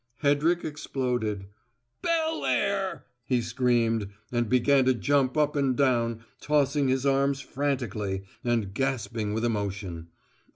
Hedrick 0.23 0.65
exploded. 0.65 1.45
"`_Bel 2.03 2.41
air_'!" 2.41 3.03
he 3.27 3.39
screamed, 3.39 4.09
and 4.31 4.49
began 4.49 4.83
to 4.85 4.95
jump 4.95 5.37
up 5.37 5.55
and 5.55 5.77
down, 5.77 6.25
tossing 6.39 6.87
his 6.87 7.05
arms 7.05 7.39
frantically, 7.39 8.23
and 8.43 8.73
gasping 8.73 9.31
with 9.31 9.45
emotion. 9.45 10.07